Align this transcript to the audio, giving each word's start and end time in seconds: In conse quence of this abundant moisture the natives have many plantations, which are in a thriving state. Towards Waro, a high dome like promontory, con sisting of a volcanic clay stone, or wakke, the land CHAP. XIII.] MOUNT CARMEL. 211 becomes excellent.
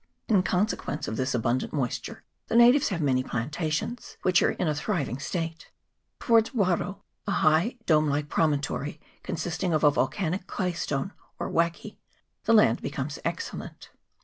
In 0.27 0.41
conse 0.41 0.73
quence 0.75 1.07
of 1.07 1.15
this 1.15 1.35
abundant 1.35 1.73
moisture 1.73 2.23
the 2.47 2.55
natives 2.55 2.89
have 2.89 3.01
many 3.01 3.23
plantations, 3.23 4.17
which 4.23 4.41
are 4.41 4.49
in 4.53 4.67
a 4.67 4.73
thriving 4.73 5.19
state. 5.19 5.69
Towards 6.19 6.49
Waro, 6.55 7.01
a 7.27 7.31
high 7.31 7.77
dome 7.85 8.09
like 8.09 8.27
promontory, 8.27 8.99
con 9.21 9.35
sisting 9.35 9.75
of 9.75 9.83
a 9.83 9.91
volcanic 9.91 10.47
clay 10.47 10.73
stone, 10.73 11.13
or 11.37 11.51
wakke, 11.51 11.97
the 12.45 12.51
land 12.53 12.79
CHAP. 12.81 12.81
XIII.] 12.81 12.81
MOUNT 12.81 12.81
CARMEL. 12.81 12.81
211 12.81 12.81
becomes 12.81 13.19
excellent. 13.23 13.89